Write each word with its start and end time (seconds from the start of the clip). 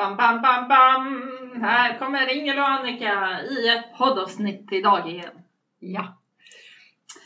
Bam, 0.00 0.16
bam, 0.16 0.42
bam, 0.42 0.68
bam! 0.68 1.62
Här 1.62 1.98
kommer 1.98 2.36
Ingel 2.36 2.58
och 2.58 2.68
Annika 2.68 3.40
i 3.50 3.68
ett 3.68 3.98
poddavsnitt 3.98 4.72
idag 4.72 5.10
igen. 5.10 5.42
Ja. 5.78 6.16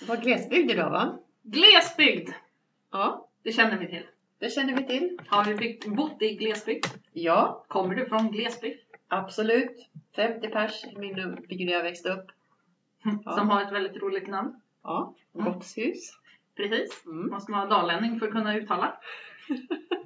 Det 0.01 0.07
var 0.09 0.17
glesbygd 0.17 0.71
idag 0.71 0.91
va? 0.91 1.19
Glesbygd! 1.43 2.31
Ja, 2.93 3.29
Det 3.43 3.53
känner 3.53 3.79
vi 3.79 3.87
till. 3.87 4.03
det 4.39 4.49
känner 4.51 4.77
vi 4.77 4.87
till. 4.87 5.19
Har 5.29 5.45
du 5.45 5.55
byggt, 5.55 5.87
bott 5.87 6.23
i 6.23 6.35
glesbygd? 6.37 6.87
Ja, 7.13 7.65
Kommer 7.69 7.95
du 7.95 8.07
från 8.07 8.31
glesbygd? 8.31 8.81
absolut. 9.09 9.89
50 10.17 10.49
pers 10.49 10.85
i 10.85 10.99
min 10.99 11.15
by 11.49 11.65
där 11.65 11.73
jag 11.73 11.83
växte 11.83 12.09
upp. 12.13 12.27
Ja. 13.25 13.33
Som 13.33 13.51
har 13.51 13.63
ett 13.63 13.73
väldigt 13.73 14.03
roligt 14.03 14.29
namn. 14.29 14.61
Ja, 14.83 15.15
Mm. 15.35 15.53
Gottshus. 15.53 16.19
Precis. 16.57 17.07
Mm. 17.07 17.31
Måste 17.31 17.51
man 17.51 17.69
vara 17.69 17.79
dalänning 17.81 18.19
för 18.21 18.27
att 18.27 18.33
kunna 18.33 18.57
uttala. 18.57 18.97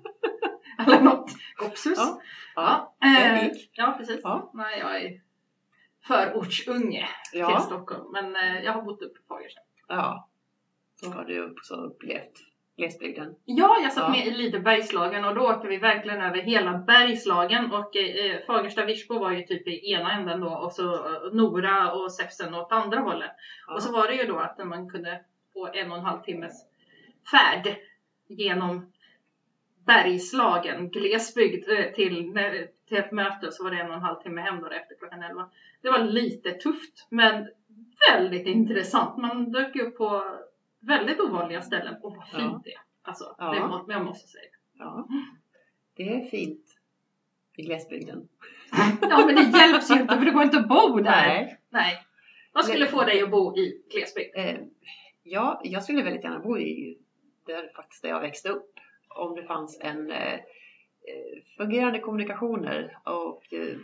Eller 0.87 1.01
något. 1.01 1.31
Gopsus. 1.57 1.99
Ja. 1.99 2.23
Ja, 2.55 2.95
är 3.01 3.45
eh, 3.45 3.51
ja 3.73 3.95
precis. 3.99 4.21
Ja. 4.23 4.51
Nej, 4.55 4.79
jag 4.79 5.03
är 5.03 5.21
förortsunge 6.07 7.09
till 7.31 7.41
Ja. 7.41 7.61
Stockholm. 7.61 8.13
Men 8.13 8.37
eh, 8.37 8.63
jag 8.65 8.73
har 8.73 8.83
bott 8.83 9.03
uppe 9.03 9.21
på 9.21 9.35
Fagersta. 9.35 9.61
ja. 9.89 10.29
Då 11.03 11.11
har 11.11 11.25
du 11.25 11.51
också 11.51 11.75
upplevt 11.75 12.33
glesbygden. 12.77 13.35
Ja, 13.45 13.79
jag 13.83 13.93
satt 13.93 14.05
Ja. 14.05 14.11
med 14.11 14.27
i 14.27 14.31
lite 14.31 14.59
Bergslagen 14.61 15.25
och 15.25 15.35
då 15.35 15.41
åkte 15.51 15.69
vi 15.69 15.77
verkligen 15.77 16.21
över 16.21 16.39
hela 16.39 16.79
Bergslagen 16.79 17.73
och 17.73 17.97
eh, 17.97 18.41
Fagersta 18.47 18.85
Virsbo 18.85 19.19
var 19.19 19.31
ju 19.31 19.43
typ 19.43 19.69
i 19.69 19.93
ena 19.93 20.13
änden 20.13 20.41
då 20.41 20.49
och 20.49 20.73
så 20.73 20.95
eh, 20.95 21.33
Nora 21.33 21.93
och 21.93 22.13
Säfsen 22.13 22.55
åt 22.55 22.73
andra 22.73 23.01
hållet. 23.01 23.31
Ja. 23.67 23.75
Och 23.75 23.83
så 23.83 23.93
var 23.93 24.07
det 24.09 24.15
ju 24.15 24.25
då 24.27 24.39
att 24.39 24.67
man 24.67 24.91
kunde 24.91 25.25
få 25.53 25.67
en 25.73 25.91
och 25.93 25.99
en 25.99 26.05
halv 26.05 26.23
timmes 26.23 26.53
färd 27.31 27.77
genom 28.29 28.93
Bergslagen, 29.89 30.91
glesbygd 30.91 31.69
eh, 31.69 31.93
till, 31.95 32.39
till 32.89 32.99
ett 32.99 33.13
möte 33.13 33.53
så 33.53 33.65
var 33.65 33.71
det 33.71 33.77
en 33.81 33.89
och 33.91 33.97
en 33.97 34.03
halv 34.03 34.23
timme 34.23 34.41
hem 34.41 34.61
då 34.61 34.67
efter 34.67 34.95
klockan 34.99 35.23
11. 35.23 35.51
Det 35.83 35.91
var 35.91 35.99
lite 35.99 36.53
tufft 36.53 37.07
men 37.11 37.49
väldigt 38.11 38.47
intressant. 38.47 39.17
Man 39.17 39.53
dök 39.53 39.77
upp 39.77 39.97
på 39.97 40.25
väldigt 40.81 41.21
ovanliga 41.21 41.63
ställen 41.63 41.95
och 42.03 42.17
vad 42.17 42.29
fint 42.29 42.43
Ja. 42.43 42.61
det 42.65 42.73
är. 42.73 42.81
Alltså, 43.03 43.35
Ja. 43.39 43.53
det 43.55 43.61
må, 43.61 43.85
jag 43.89 44.05
måste 44.05 44.29
säga. 44.29 44.51
Ja. 44.79 45.09
Det 45.97 46.15
är 46.15 46.25
fint 46.25 46.65
i 47.57 47.63
glesbygden. 47.63 48.29
Ja 49.01 49.27
men 49.27 49.35
det 49.35 49.59
hjälps 49.59 49.91
ju 49.91 49.95
inte 49.95 50.17
för 50.19 50.25
det 50.25 50.31
går 50.31 50.43
inte 50.43 50.59
att 50.59 50.69
bo 50.69 50.97
där. 50.97 51.27
Nej. 51.27 51.61
Nej. 51.71 52.05
Vad 52.53 52.65
skulle 52.65 52.87
få 52.87 53.05
dig 53.05 53.23
att 53.23 53.31
bo 53.31 53.57
i 53.57 53.83
glesbygd? 53.93 54.37
Eh, 54.37 54.57
ja, 55.23 55.61
jag 55.65 55.83
skulle 55.83 56.03
väldigt 56.03 56.25
gärna 56.25 56.39
bo 56.39 56.59
i 56.59 56.99
där 57.47 57.71
faktiskt 57.77 58.03
där 58.03 58.09
jag 58.09 58.21
växte 58.21 58.49
upp. 58.49 58.71
Om 59.09 59.35
det 59.35 59.43
fanns 59.43 59.81
en 59.81 60.11
eh, 60.11 60.35
eh, 60.35 60.41
fungerande 61.57 61.99
kommunikationer 61.99 62.99
och 63.05 63.53
eh, 63.53 63.77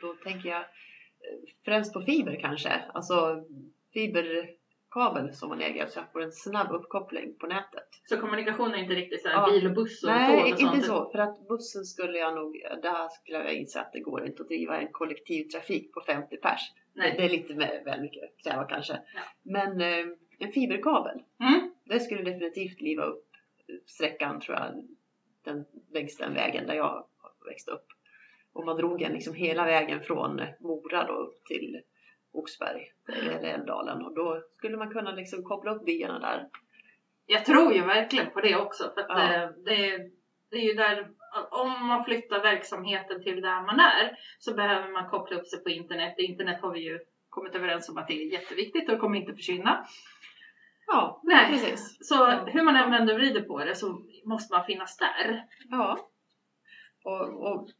då 0.00 0.14
tänker 0.14 0.48
jag 0.48 0.60
eh, 0.60 1.38
främst 1.64 1.92
på 1.92 2.00
fiber 2.02 2.38
kanske. 2.40 2.70
Alltså 2.94 3.44
fiberkabel 3.92 5.32
som 5.34 5.48
man 5.48 5.60
äger 5.60 5.86
så 5.86 5.98
jag 5.98 6.12
får 6.12 6.22
en 6.22 6.32
snabb 6.32 6.72
uppkoppling 6.72 7.34
på 7.40 7.46
nätet. 7.46 7.88
Så 8.08 8.16
kommunikation 8.16 8.74
är 8.74 8.78
inte 8.78 8.94
riktigt 8.94 9.22
så 9.22 9.28
här 9.28 9.34
Ja. 9.36 9.50
bil 9.50 9.66
och 9.66 9.74
buss 9.74 10.02
och 10.04 10.08
tåg 10.10 10.18
Nej, 10.18 10.52
och 10.52 10.58
sånt? 10.58 10.74
inte 10.74 10.86
så. 10.86 11.10
För 11.10 11.18
att 11.18 11.48
bussen 11.48 11.84
skulle 11.84 12.18
jag 12.18 12.34
nog, 12.34 12.52
där 12.82 13.08
skulle 13.08 13.38
jag 13.38 13.54
inse 13.54 13.80
att 13.80 13.92
det 13.92 14.00
går 14.00 14.26
inte 14.26 14.42
att 14.42 14.48
driva 14.48 14.80
en 14.80 14.88
kollektivtrafik 14.92 15.92
på 15.92 16.00
50 16.06 16.36
pers. 16.36 16.60
Nej. 16.94 17.14
Det 17.16 17.24
är 17.24 17.28
lite 17.28 17.54
med, 17.54 17.82
väl 17.84 18.00
mycket 18.00 18.24
att 18.24 18.42
kräva 18.44 18.64
kanske. 18.64 18.92
Ja. 18.92 19.20
Men 19.42 19.80
eh, 19.80 20.06
en 20.38 20.52
fiberkabel, 20.52 21.22
Mm. 21.40 21.70
det 21.84 22.00
skulle 22.00 22.22
definitivt 22.22 22.80
liva 22.80 23.02
upp 23.04 23.24
sträckan 23.86 24.40
tror 24.40 24.56
jag, 24.58 24.88
den, 25.44 25.64
längs 25.92 26.16
den 26.16 26.34
vägen 26.34 26.66
där 26.66 26.74
jag 26.74 27.06
växte 27.48 27.70
upp. 27.70 27.86
Och 28.52 28.64
man 28.64 28.76
drog 28.76 29.02
en 29.02 29.12
liksom 29.12 29.34
hela 29.34 29.64
vägen 29.64 30.00
från 30.00 30.40
Mora 30.60 31.06
då 31.06 31.12
upp 31.12 31.44
till 31.44 31.80
Oxberg 32.32 32.86
eller 33.08 33.54
Älvdalen 33.54 34.02
och 34.04 34.14
då 34.14 34.42
skulle 34.52 34.76
man 34.76 34.90
kunna 34.90 35.12
liksom 35.12 35.42
koppla 35.42 35.74
upp 35.74 35.84
byarna 35.84 36.18
där. 36.18 36.48
Jag 37.26 37.44
tror 37.44 37.72
ju 37.74 37.84
verkligen 37.84 38.30
på 38.30 38.40
det 38.40 38.56
också. 38.56 38.90
För 38.94 39.00
att 39.00 39.06
Ja. 39.08 39.34
eh, 39.34 39.48
det, 39.64 40.10
det 40.50 40.56
är 40.56 40.62
ju 40.68 40.74
där, 40.74 41.08
om 41.50 41.86
man 41.86 42.04
flyttar 42.04 42.42
verksamheten 42.42 43.22
till 43.22 43.40
där 43.40 43.62
man 43.66 43.80
är 43.80 44.16
så 44.38 44.54
behöver 44.54 44.92
man 44.92 45.08
koppla 45.10 45.36
upp 45.36 45.46
sig 45.46 45.62
på 45.62 45.70
internet. 45.70 46.14
Internet 46.18 46.60
har 46.62 46.72
vi 46.72 46.80
ju 46.80 46.98
kommit 47.28 47.54
överens 47.54 47.88
om 47.88 47.98
att 47.98 48.08
det 48.08 48.14
är 48.22 48.32
jätteviktigt 48.32 48.92
och 48.92 49.00
kommer 49.00 49.18
inte 49.18 49.34
försvinna. 49.34 49.86
Ja, 50.86 51.20
Nej. 51.24 51.52
precis. 51.52 51.98
Så 52.00 52.14
Ja. 52.14 52.44
hur 52.46 52.62
man 52.62 52.76
än 52.76 52.90
vänder 52.90 53.14
och 53.14 53.20
vrider 53.20 53.42
på 53.42 53.64
det 53.64 53.74
så 53.74 54.02
måste 54.24 54.54
man 54.54 54.64
finnas 54.64 54.96
där. 54.96 55.44
Ja. 55.70 56.10
Och, 57.04 57.52
och 57.52 57.70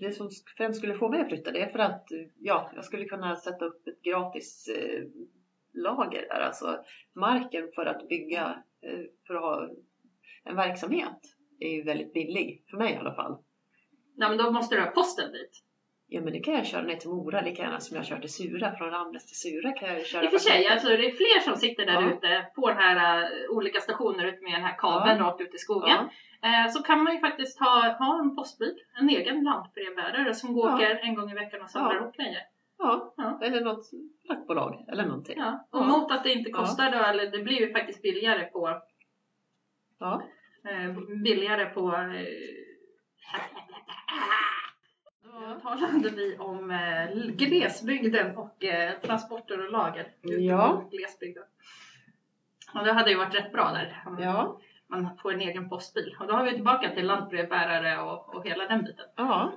det 0.00 0.12
som 0.12 0.30
främst 0.56 0.78
skulle 0.78 0.94
få 0.94 1.08
mig 1.08 1.20
att 1.20 1.28
flytta 1.28 1.50
det 1.50 1.62
är 1.62 1.70
för 1.72 1.78
att 1.78 2.06
ja, 2.38 2.70
jag 2.74 2.84
skulle 2.84 3.04
kunna 3.04 3.36
sätta 3.36 3.64
upp 3.64 3.86
ett 3.86 4.02
gratis 4.02 4.68
eh, 4.68 5.02
lager 5.72 6.26
där. 6.28 6.40
Alltså 6.40 6.84
marken 7.14 7.70
för 7.74 7.86
att 7.86 8.08
bygga, 8.08 8.62
eh, 8.82 9.00
för 9.26 9.34
att 9.34 9.40
ha 9.42 9.68
en 10.44 10.56
verksamhet 10.56 11.20
är 11.60 11.68
ju 11.68 11.82
väldigt 11.82 12.12
billig. 12.12 12.64
För 12.70 12.76
mig 12.76 12.92
i 12.92 12.96
alla 12.96 13.14
fall. 13.14 13.38
Ja, 14.16 14.28
men 14.28 14.38
då 14.38 14.50
måste 14.50 14.74
du 14.74 14.80
ha 14.80 14.90
posten 14.90 15.32
dit. 15.32 15.64
Ja 16.06 16.20
men 16.20 16.32
det 16.32 16.38
kan 16.40 16.54
jag 16.54 16.66
köra 16.66 16.82
ner 16.82 16.96
till 16.96 17.08
Mora 17.10 17.40
lika 17.40 17.62
gärna 17.62 17.80
som 17.80 17.96
jag 17.96 18.06
kör 18.06 18.18
till 18.18 18.32
Sura. 18.32 18.76
Från 18.76 18.90
Ramnäs 18.90 19.26
till 19.26 19.36
Sura 19.40 19.72
kan 19.72 19.88
jag 19.88 20.06
köra. 20.06 20.24
I 20.24 20.26
och 20.26 20.30
för 20.30 20.38
sig, 20.38 20.66
alltså, 20.66 20.88
det 20.88 21.06
är 21.08 21.12
fler 21.12 21.40
som 21.40 21.56
sitter 21.56 21.86
där 21.86 21.92
Ja. 22.02 22.10
ute 22.12 22.46
på 22.54 22.68
den 22.68 22.76
här 22.78 23.22
uh, 23.22 23.50
olika 23.56 23.80
stationer 23.80 24.24
ut 24.24 24.42
med 24.42 24.52
den 24.52 24.62
här 24.62 24.76
kabeln 24.78 25.18
rakt 25.18 25.40
ut 25.40 25.54
i 25.54 25.58
skogen. 25.58 25.88
ja, 25.90 26.08
Eh, 26.48 26.70
så 26.70 26.82
kan 26.82 27.02
man 27.04 27.14
ju 27.14 27.20
faktiskt 27.20 27.60
ha, 27.60 27.96
ha 27.98 28.20
en 28.20 28.36
postbil, 28.36 28.74
en 29.00 29.08
egen 29.08 29.44
lantbrevbärare 29.44 30.34
som 30.34 30.52
går 30.54 30.68
Ja. 30.68 30.74
åker 30.74 30.98
en 31.02 31.14
gång 31.14 31.30
i 31.30 31.34
veckan 31.34 31.62
och 31.62 31.70
samlar 31.70 31.94
Ja. 31.94 32.00
ihop 32.00 32.16
grejer. 32.16 32.40
ja, 32.78 33.14
Ja. 33.16 33.40
eller 33.42 33.60
något 33.60 33.90
fraktbolag 34.26 34.84
eller 34.92 35.04
någonting. 35.06 35.38
Ja. 35.38 35.66
Och 35.70 35.80
Ja. 35.80 35.84
mot 35.86 36.12
att 36.12 36.24
det 36.24 36.32
inte 36.32 36.50
Ja. 36.50 36.56
kostar 36.58 36.90
då, 36.90 36.98
eller 36.98 37.26
det 37.30 37.38
blir 37.38 37.60
ju 37.60 37.72
faktiskt 37.72 38.02
billigare 38.02 38.44
på, 38.44 38.80
Ja. 40.00 40.22
eh, 40.68 40.92
billigare 41.24 41.64
på 41.66 41.96
då 45.40 45.60
talade 45.62 46.10
vi 46.10 46.36
om 46.38 46.70
eh, 46.70 47.14
glesbygden 47.34 48.36
och 48.36 48.64
eh, 48.64 49.00
transporter 49.00 49.64
och 49.66 49.72
lager 49.72 50.06
Ja. 50.22 50.84
glesbygden. 50.90 51.42
Och 52.74 52.84
det 52.84 52.92
hade 52.92 53.10
ju 53.10 53.16
varit 53.16 53.34
rätt 53.34 53.52
bra 53.52 53.72
där. 53.72 54.02
om 54.06 54.18
Ja. 54.22 54.60
Man 54.86 55.16
får 55.22 55.32
en 55.32 55.40
egen 55.40 55.68
postbil. 55.68 56.16
Och 56.20 56.26
då 56.26 56.34
har 56.34 56.44
vi 56.44 56.50
tillbaka 56.54 56.90
till 56.90 57.06
lantbrevbärare 57.06 58.00
och, 58.02 58.34
och 58.34 58.46
hela 58.46 58.66
den 58.66 58.84
biten. 58.84 59.06
Ja, 59.16 59.52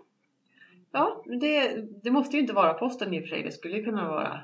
ja 0.91 1.23
det, 1.25 1.75
det 2.03 2.11
måste 2.11 2.35
ju 2.35 2.41
inte 2.41 2.53
vara 2.53 2.73
posten 2.73 3.13
i 3.13 3.19
och 3.19 3.23
för 3.23 3.29
sig. 3.29 3.43
Det 3.43 3.51
skulle 3.51 3.77
ju 3.77 3.83
kunna 3.83 4.07
vara 4.09 4.39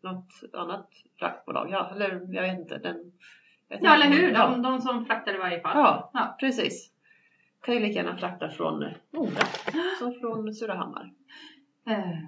något 0.00 0.32
annat 0.52 0.88
fraktbolag. 1.18 1.70
Ja, 1.70 1.90
eller 1.94 2.10
jag 2.34 2.42
vet 2.42 2.58
inte. 2.58 2.78
Den, 2.78 3.12
jag 3.68 3.76
vet 3.76 3.84
Ja, 3.84 3.94
inte. 3.94 4.06
eller 4.06 4.16
hur? 4.16 4.32
Ja, 4.32 4.48
De, 4.48 4.62
de 4.62 4.80
som 4.80 5.06
fraktar 5.06 5.34
i 5.34 5.38
varje 5.38 5.60
fall. 5.60 5.76
ja, 5.76 6.10
Ja. 6.14 6.36
precis. 6.40 6.91
Kan 7.62 7.74
ju 7.74 7.80
lika 7.80 7.98
gärna 7.98 8.16
frakta 8.16 8.50
från 8.50 8.84
Mora 9.10 9.46
som 9.98 10.14
från 10.20 10.54
Surahammar. 10.54 11.12
Eh, 11.86 12.18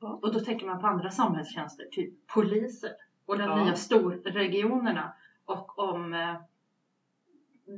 Ja. 0.00 0.18
Och 0.22 0.32
då 0.32 0.40
tänker 0.40 0.66
man 0.66 0.80
på 0.80 0.86
andra 0.86 1.10
samhällstjänster, 1.10 1.84
typ 1.90 2.26
poliser 2.26 2.90
och 3.26 3.38
de 3.38 3.44
Ja. 3.44 3.64
nya 3.64 3.74
storregionerna. 3.74 5.12
Och 5.44 5.78
om 5.78 6.14
eh, 6.14 6.34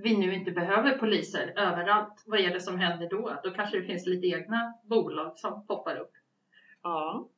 vi 0.03 0.17
nu 0.17 0.35
inte 0.35 0.51
behöver 0.51 0.99
poliser 0.99 1.53
överallt, 1.57 2.23
vad 2.27 2.41
är 2.41 2.51
det 2.51 2.61
som 2.61 2.79
händer 2.79 3.09
då? 3.09 3.41
Då 3.45 3.51
kanske 3.51 3.81
det 3.81 3.87
finns 3.87 4.07
lite 4.07 4.27
egna 4.27 4.75
bolag 4.83 5.39
som 5.39 5.67
poppar 5.67 5.97
upp. 5.97 6.13
Ja, 6.83 7.29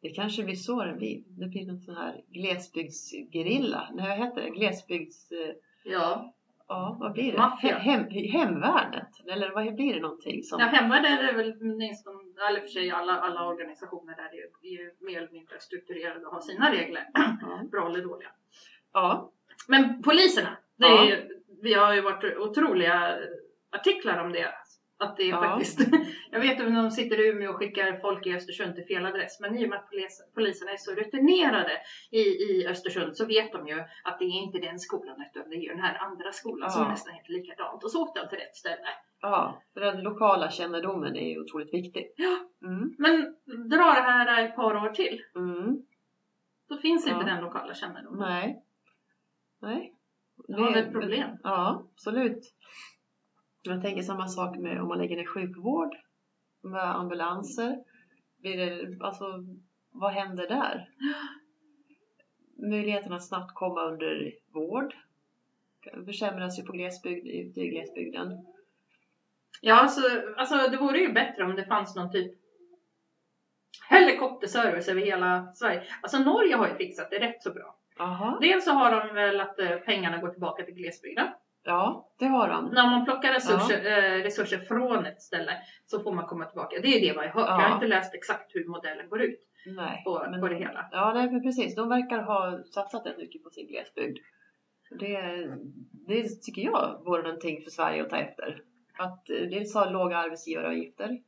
det 0.00 0.08
kanske 0.10 0.42
blir 0.44 0.54
så 0.54 0.84
det 0.84 0.94
blir. 0.94 1.22
Det 1.26 1.46
blir 1.46 1.66
någon 1.66 1.80
sån 1.80 1.96
här 1.96 2.20
glesbygdsgerilla. 2.28 3.88
Nej, 3.94 4.08
vad 4.08 4.28
heter 4.28 4.42
det? 4.42 4.50
Glesbygds... 4.50 5.32
eh, 5.32 5.54
Ja, 5.84 6.34
Ja, 6.68 6.96
vad 7.00 7.12
blir 7.12 7.32
det? 7.32 7.68
Hem, 7.68 8.04
hemvärnet? 8.10 9.08
Eller 9.32 9.50
vad 9.54 9.74
blir 9.74 9.94
det 9.94 10.00
någonting 10.00 10.42
som... 10.42 10.60
ja 10.60 10.66
hemvärn 10.66 11.04
är 11.04 11.22
det 11.22 11.32
väl 11.32 11.54
nästan, 11.62 12.14
eller 12.48 12.60
för 12.60 12.68
sig 12.68 12.90
alla, 12.90 13.20
alla 13.20 13.46
organisationer 13.46 14.16
där 14.16 14.24
är 14.24 14.34
ju, 14.34 14.50
är 14.62 14.82
ju 14.82 14.90
mer 15.00 15.18
eller 15.18 15.32
mindre 15.32 15.60
strukturerade 15.60 16.26
och 16.26 16.32
har 16.32 16.40
sina 16.40 16.72
regler. 16.72 17.08
Ja. 17.14 17.60
Bra 17.72 17.86
eller 17.86 18.02
dåliga. 18.02 18.28
ja. 18.92 19.32
Men 19.68 20.02
poliserna, 20.02 20.56
det 20.76 20.86
är 20.86 20.90
Ja. 20.90 21.04
ju, 21.04 21.28
vi 21.62 21.74
har 21.74 21.94
ju 21.94 22.00
varit 22.00 22.36
otroliga 22.38 23.16
artiklar 23.70 24.24
om 24.24 24.32
det. 24.32 24.54
Att 24.98 25.16
det 25.16 25.22
är 25.22 25.28
Ja. 25.28 25.40
faktiskt, 25.40 25.80
jag 26.30 26.40
vet 26.40 26.60
att 26.60 26.74
de 26.74 26.90
sitter 26.90 27.20
i 27.20 27.28
Umeå 27.28 27.50
och 27.50 27.56
skickar 27.56 27.98
folk 28.00 28.26
i 28.26 28.34
Östersund 28.34 28.74
till 28.74 28.84
fel 28.84 29.06
adress. 29.06 29.40
Men 29.40 29.58
i 29.58 29.64
och 29.64 29.70
med 29.70 29.78
att 29.78 29.90
polis, 29.90 30.22
poliserna 30.34 30.70
är 30.72 30.76
så 30.76 30.94
rutinerade 30.94 31.72
i, 32.10 32.18
i 32.20 32.66
Östersund 32.68 33.16
så 33.16 33.26
vet 33.26 33.52
de 33.52 33.66
ju 33.68 33.80
att 34.04 34.18
det 34.18 34.24
är 34.24 34.42
inte 34.42 34.58
den 34.58 34.78
skolan 34.78 35.16
utan 35.30 35.50
det 35.50 35.56
är 35.56 35.60
ju 35.60 35.68
den 35.68 35.80
här 35.80 35.98
andra 35.98 36.32
skolan 36.32 36.70
som 36.70 36.82
Ja. 36.82 36.88
nästan 36.88 37.14
heter 37.14 37.32
likadant. 37.32 37.84
Och 37.84 37.90
så 37.90 38.02
åkte 38.02 38.20
de 38.22 38.28
till 38.28 38.38
rätt 38.38 38.56
ställe. 38.56 38.88
Ja, 39.20 39.62
för 39.74 39.80
den 39.80 40.00
lokala 40.02 40.50
kännedomen 40.50 41.16
är 41.16 41.28
ju 41.30 41.40
otroligt 41.40 41.74
viktig. 41.74 42.12
Ja. 42.16 42.38
Mm. 42.68 42.94
Men 42.98 43.34
dra 43.70 43.84
det 43.84 44.02
här 44.10 44.44
ett 44.44 44.56
par 44.56 44.74
år 44.84 44.88
till. 44.88 45.22
Mm. 45.36 45.76
Då 46.68 46.76
finns 46.76 47.06
inte 47.06 47.20
Ja. 47.20 47.26
den 47.34 47.44
lokala 47.44 47.74
kännedomen. 47.74 48.20
Nej. 48.28 48.62
Nej. 49.62 49.92
Då 50.48 50.58
har 50.62 50.72
vi 50.72 50.78
ett 50.80 50.92
problem. 50.92 51.30
Ja, 51.42 51.86
absolut. 51.94 52.54
Jag 53.66 53.82
tänker 53.82 54.02
samma 54.02 54.28
sak 54.28 54.56
med 54.56 54.80
om 54.80 54.88
man 54.88 54.98
lägger 54.98 55.16
ner 55.16 55.26
sjukvård. 55.26 55.96
med 56.62 56.96
ambulanser? 56.96 57.84
Blir 58.38 58.56
det, 58.56 59.04
alltså, 59.04 59.24
vad 59.92 60.12
händer 60.12 60.48
där? 60.48 60.88
Möjligheten 62.70 63.12
att 63.12 63.26
snabbt 63.26 63.54
komma 63.54 63.82
under 63.82 64.32
vård 64.52 64.94
försämras 66.04 66.58
ju 66.58 66.62
på 66.62 66.72
glesbygd, 66.72 67.26
ute 67.26 67.60
i 67.60 67.68
glesbygden. 67.68 68.46
Ja, 69.60 69.74
alltså, 69.74 70.00
alltså 70.36 70.70
det 70.70 70.76
vore 70.76 70.98
ju 70.98 71.12
bättre 71.12 71.44
om 71.44 71.56
det 71.56 71.64
fanns 71.64 71.96
någon 71.96 72.12
typ 72.12 72.32
helikopterservice 73.90 74.88
över 74.88 75.00
hela 75.00 75.52
Sverige. 75.54 75.82
Alltså 76.02 76.18
Norge 76.18 76.56
har 76.56 76.68
ju 76.68 76.74
fixat 76.74 77.10
det 77.10 77.18
rätt 77.18 77.42
så 77.42 77.50
bra. 77.50 77.76
Aha. 77.98 78.38
Dels 78.40 78.64
så 78.64 78.70
har 78.70 78.90
de 78.90 79.14
väl 79.14 79.40
att 79.40 79.58
eh, 79.58 79.76
pengarna 79.76 80.18
går 80.18 80.28
tillbaka 80.28 80.64
till 80.64 80.74
glesbygden. 80.74 81.26
Ja, 81.66 82.08
det 82.18 82.26
har 82.26 82.48
de. 82.48 82.64
När 82.64 82.90
man 82.90 83.04
plockar 83.04 83.32
resurser, 83.32 83.86
eh, 83.86 84.22
resurser 84.22 84.58
från 84.58 85.06
ett 85.06 85.22
ställe 85.22 85.52
så 85.86 86.00
får 86.02 86.12
man 86.12 86.26
komma 86.26 86.44
tillbaka. 86.44 86.76
Det 86.82 86.88
är 86.88 87.00
det 87.00 87.06
jag 87.06 87.14
har 87.14 87.22
hört. 87.22 87.48
Ja. 87.48 87.62
Jag 87.62 87.68
har 87.68 87.74
inte 87.74 87.86
läst 87.86 88.14
exakt 88.14 88.54
hur 88.54 88.64
modellen 88.68 89.08
går 89.08 89.22
ut 89.22 89.40
Nej, 89.66 90.02
på, 90.04 90.26
men- 90.30 90.40
på 90.40 90.48
det 90.48 90.54
hela. 90.56 90.88
Ja, 90.92 91.12
nej, 91.14 91.30
men 91.30 91.42
precis. 91.42 91.74
De 91.74 91.88
verkar 91.88 92.22
ha 92.22 92.58
satsat 92.74 93.06
rätt 93.06 93.18
mycket 93.18 93.42
på 93.42 93.50
sin 93.50 93.66
glesbygd. 93.66 94.18
Det, 94.90 95.48
det 96.06 96.42
tycker 96.42 96.62
jag 96.62 97.02
vore 97.04 97.22
någonting 97.22 97.62
för 97.64 97.70
Sverige 97.70 98.02
att 98.02 98.10
ta 98.10 98.16
efter. 98.16 98.62
Att 98.98 99.30
eh, 99.30 99.36
dels 99.36 99.74
ha 99.74 99.90
låga 99.90 100.16
arbetsgivaravgifter 100.16 101.20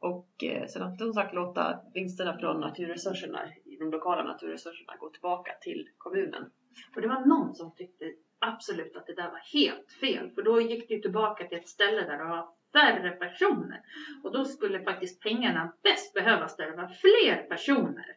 och 0.00 0.44
eh, 0.44 0.66
sen 0.66 0.82
att 0.82 0.98
som 0.98 1.12
sagt 1.12 1.34
låta 1.34 1.80
vinsterna 1.94 2.38
från 2.38 2.60
naturresurserna, 2.60 3.40
de 3.78 3.90
lokala 3.90 4.22
naturresurserna 4.22 4.96
gå 5.00 5.10
tillbaka 5.10 5.52
till 5.60 5.88
kommunen. 5.98 6.50
Och 6.94 7.02
det 7.02 7.08
var 7.08 7.26
någon 7.26 7.54
som 7.54 7.74
tyckte 7.74 8.04
absolut 8.38 8.96
att 8.96 9.06
det 9.06 9.14
där 9.14 9.30
var 9.30 9.60
helt 9.60 9.92
fel. 10.00 10.30
För 10.30 10.42
då 10.42 10.60
gick 10.60 10.90
ju 10.90 11.00
tillbaka 11.00 11.46
till 11.48 11.58
ett 11.58 11.68
ställe 11.68 12.00
där 12.00 12.18
det 12.18 12.24
var 12.24 12.48
färre 12.72 13.10
personer. 13.10 13.80
Och 14.24 14.32
då 14.32 14.44
skulle 14.44 14.80
faktiskt 14.84 15.22
pengarna 15.22 15.72
bäst 15.82 16.14
behövas 16.14 16.56
där 16.56 16.70
det 16.70 16.76
var 16.76 16.88
fler 16.88 17.42
personer. 17.42 18.16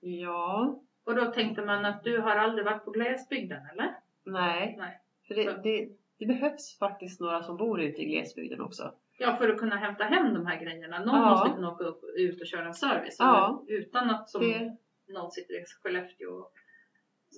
Ja, 0.00 0.82
Och 1.04 1.14
då 1.14 1.24
tänkte 1.24 1.62
man 1.64 1.84
att 1.84 2.04
du 2.04 2.18
har 2.18 2.30
aldrig 2.36 2.64
varit 2.64 2.84
på 2.84 2.90
glesbygden 2.90 3.62
eller? 3.72 3.94
nej. 4.24 4.74
Nej. 4.78 5.00
För 5.28 5.34
det, 5.34 5.60
det, 5.62 5.88
det 6.18 6.26
behövs 6.26 6.78
faktiskt 6.78 7.20
några 7.20 7.42
som 7.42 7.56
bor 7.56 7.80
ute 7.80 8.02
i 8.02 8.04
glesbygden 8.04 8.60
också. 8.60 8.94
Ja, 9.18 9.36
för 9.36 9.48
att 9.48 9.58
kunna 9.58 9.76
hämta 9.76 10.04
hem 10.04 10.34
de 10.34 10.46
här 10.46 10.60
grejerna. 10.64 10.98
Någon 10.98 11.16
Ja. 11.16 11.30
måste 11.30 11.50
kunna 11.54 11.72
åka 11.72 11.84
upp, 11.84 12.04
ut 12.16 12.40
och 12.40 12.46
köra 12.46 12.66
en 12.66 12.74
service. 12.74 13.16
Ja. 13.18 13.64
Utan 13.68 14.10
att 14.10 14.28
som 14.28 14.40
Det, 14.42 14.76
någon 15.12 15.30
sitter 15.30 15.54
i 15.54 15.64
Skellefteå 15.82 16.30
och 16.30 16.52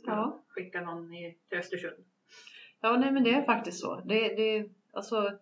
Ja. 0.07 0.43
skicka 0.49 0.81
någon 0.81 1.15
i, 1.15 1.39
till 1.49 1.59
Östersund. 1.59 2.05
Ja, 2.81 2.97
nej 2.97 3.13
men 3.13 3.25
det 3.25 3.31
är 3.31 3.43
faktiskt 3.43 3.81
så. 3.81 4.01
Det, 4.01 4.35
det, 4.37 4.71
alltså, 4.93 5.39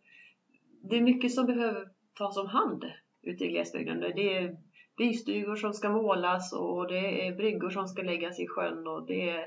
det 0.83 0.97
är 0.97 1.01
mycket 1.01 1.33
som 1.33 1.47
behöver 1.47 1.89
tas 2.15 2.37
om 2.37 2.47
hand 2.47 2.85
ute 3.23 3.45
i 3.45 3.49
glesbygden. 3.49 4.01
Det 4.01 4.37
är 4.37 4.57
bystugor 4.97 5.57
som 5.57 5.75
ska 5.75 5.91
målas 5.91 6.53
och 6.53 6.89
det 6.89 7.27
är 7.27 7.33
bryggor 7.33 7.71
som 7.71 7.89
ska 7.89 8.03
läggas 8.03 8.41
i 8.41 8.47
sjön 8.47 8.87
och 8.87 9.07
det 9.07 9.31
är 9.31 9.45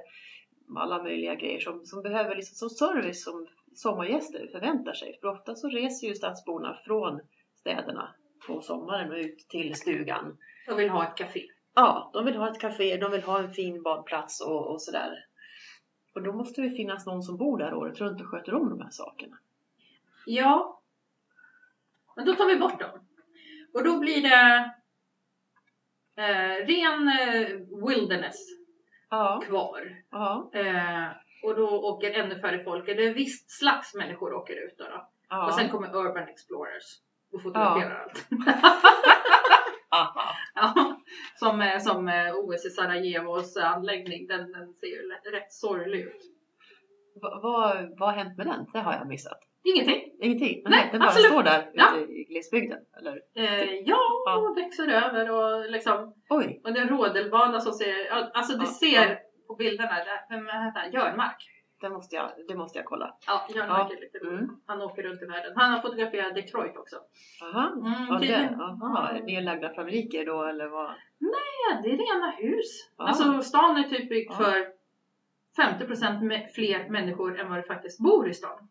alla 0.75 1.03
möjliga 1.03 1.36
grejer 1.36 1.59
som, 1.59 1.86
som 1.86 2.03
behöver 2.03 2.36
liksom 2.36 2.69
som 2.69 2.69
service 2.69 3.24
som 3.24 3.48
sommargäster 3.75 4.48
förväntar 4.51 4.94
sig. 4.94 5.18
För 5.21 5.27
ofta 5.27 5.56
så 5.56 5.69
reser 5.69 6.07
ju 6.07 6.15
stadsborna 6.15 6.77
från 6.86 7.19
städerna 7.56 8.15
på 8.48 8.62
sommaren 8.62 9.12
och 9.12 9.18
ut 9.18 9.39
till 9.50 9.75
stugan. 9.75 10.38
Jag 10.68 10.75
vill 10.75 10.89
ha 10.89 11.07
ett 11.07 11.18
café. 11.18 11.44
Ja, 11.73 12.09
de 12.13 12.25
vill 12.25 12.35
ha 12.35 12.51
ett 12.51 12.59
café, 12.59 12.97
de 12.97 13.12
vill 13.12 13.23
ha 13.23 13.39
en 13.39 13.53
fin 13.53 13.83
badplats 13.83 14.41
och, 14.41 14.68
och 14.71 14.81
sådär. 14.81 15.25
Och 16.15 16.21
då 16.23 16.33
måste 16.33 16.62
det 16.62 16.69
finnas 16.69 17.06
någon 17.06 17.23
som 17.23 17.38
bor 17.38 17.57
där 17.57 17.73
året 17.73 18.00
runt 18.00 18.21
och 18.21 18.27
sköter 18.27 18.53
om 18.53 18.69
de 18.69 18.81
här 18.81 18.89
sakerna. 18.89 19.38
Ja. 20.25 20.81
Men 22.15 22.25
då 22.25 22.35
tar 22.35 22.45
vi 22.45 22.56
bort 22.56 22.79
dem. 22.79 23.00
Och 23.73 23.83
då 23.83 24.00
blir 24.00 24.21
det 24.21 24.71
eh, 26.18 26.65
ren 26.65 27.07
eh, 27.07 27.47
wilderness 27.88 28.38
Ja, 29.09 29.41
kvar. 29.47 30.03
ja, 30.12 30.50
Eh, 30.53 31.07
och 31.44 31.56
då 31.56 31.69
åker 31.69 32.12
ännu 32.12 32.39
färre 32.39 32.63
folk, 32.63 32.88
eller 32.88 33.13
visst 33.13 33.51
slags 33.51 33.94
människor 33.95 34.33
åker 34.33 34.53
ut 34.65 34.77
då. 34.77 34.83
då. 34.83 35.07
ja. 35.29 35.45
Och 35.47 35.53
sen 35.53 35.69
kommer 35.69 35.95
Urban 35.95 36.27
Explorers 36.27 37.00
och 37.33 37.44
fotograferar 37.44 38.03
allt. 38.03 38.25
Ja, 40.56 40.90
som, 41.35 41.61
eh, 41.61 41.79
som 41.79 42.07
eh, 42.07 42.35
OS 42.35 42.65
i 42.65 42.69
Sarajevos 42.69 43.57
anläggning, 43.57 44.27
den, 44.27 44.51
den 44.51 44.73
ser 44.73 44.87
ju 44.87 45.31
rätt 45.31 45.53
sorglig 45.53 45.99
ut. 45.99 46.21
Va, 47.21 47.39
vad, 47.43 47.99
vad 47.99 48.09
har 48.09 48.15
hänt 48.23 48.37
med 48.37 48.47
den? 48.47 48.65
Det 48.73 48.79
har 48.79 48.93
jag 48.93 49.07
missat. 49.07 49.39
Ingenting. 49.63 50.01
Ingenting? 50.21 50.63
Nej, 50.65 50.89
den 50.91 50.99
bara 50.99 51.09
absolut. 51.09 51.31
står 51.31 51.43
där 51.43 51.59
ute 51.59 51.71
Ja. 51.73 51.97
i 51.99 52.23
glesbygden? 52.29 52.79
Eller? 52.99 53.19
Eh, 53.35 53.63
ja, 53.63 53.99
Ja. 54.25 54.53
växer 54.55 54.87
över 54.87 55.31
och 55.31 55.71
liksom 55.71 56.13
Oj! 56.29 56.61
Och 56.63 56.73
det 56.73 56.79
är 56.79 56.83
en 56.83 56.89
rodelbana 56.97 57.59
som 57.59 57.73
ser, 57.73 58.09
alltså 58.11 58.57
det 58.57 58.63
Ja, 58.63 58.71
ser 58.89 59.19
på 59.47 59.55
bilderna, 59.55 59.89
där, 59.95 60.29
vem 60.29 60.45
heter 60.45 60.79
han? 60.79 61.31
Det 61.81 61.89
måste 61.89 62.15
jag, 62.15 62.31
det 62.47 62.55
måste 62.55 62.77
jag 62.79 62.85
kolla. 62.85 63.15
Ja, 63.27 63.47
Jörmark 63.55 63.91
Ja, 63.91 63.95
är 64.19 64.25
rolig. 64.25 64.37
mm. 64.39 64.55
Han 64.65 64.81
åker 64.81 65.03
runt 65.03 65.21
i 65.21 65.25
världen. 65.25 65.53
Han 65.55 65.71
har 65.71 65.79
fotograferat 65.81 66.35
Detroit 66.35 66.77
också. 66.77 66.95
Aha. 67.43 67.67
Mm, 67.71 68.21
det, 68.21 68.55
aha. 68.61 69.11
Nedlagda 69.23 69.73
fabriker 69.73 70.25
då 70.25 70.43
eller 70.43 70.67
vad? 70.67 70.91
Ja, 71.17 71.81
det 71.83 71.89
är 71.91 71.97
rena 71.97 72.31
hus. 72.31 72.89
Ja. 72.97 73.07
Alltså 73.07 73.41
stan 73.41 73.77
är 73.77 73.83
typ 73.83 74.09
byggd 74.09 74.31
Ja. 74.31 74.35
för 74.35 74.67
50% 75.57 76.19
me- 76.21 76.47
fler 76.55 76.89
människor 76.89 77.39
än 77.39 77.49
vad 77.49 77.57
det 77.57 77.63
faktiskt 77.63 77.99
bor 77.99 78.29
i 78.29 78.33
stan. 78.33 78.67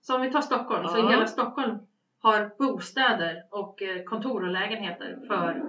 Så 0.00 0.14
om 0.16 0.22
vi 0.22 0.30
tar 0.32 0.40
Stockholm, 0.40 0.88
så 0.88 0.98
Ja. 0.98 1.08
hela 1.10 1.26
Stockholm 1.26 1.78
har 2.22 2.54
bostäder 2.58 3.42
och 3.50 3.82
eh, 3.82 4.02
kontor 4.04 4.42
och 4.44 4.50
lägenheter 4.50 5.18
för 5.28 5.62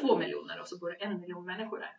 två 0.00 0.18
miljoner 0.18 0.60
och 0.60 0.66
så 0.68 0.78
bor 0.78 0.90
det 0.90 0.96
en 1.04 1.20
miljon 1.20 1.44
människor 1.46 1.78
där. 1.78 1.90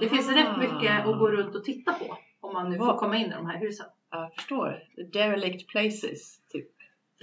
Det 0.00 0.08
finns 0.08 0.30
rätt 0.32 0.58
mycket 0.58 1.06
att 1.06 1.18
gå 1.18 1.28
runt 1.30 1.54
och 1.56 1.64
titta 1.64 1.92
på 1.92 2.18
om 2.46 2.52
man 2.52 2.70
nu 2.70 2.78
får 2.78 2.98
komma 2.98 3.16
in 3.16 3.26
i 3.26 3.34
de 3.34 3.46
här 3.46 3.58
husen. 3.58 3.86
Jag 4.10 4.34
förstår. 4.34 4.82
Derelict 5.12 5.68
places, 5.68 6.40
typ. 6.48 6.68